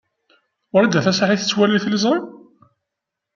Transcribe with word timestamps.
Wrida 0.73 0.99
Tasaḥlit 1.05 1.41
tettwali 1.41 1.79
tiliẓri? 1.83 2.19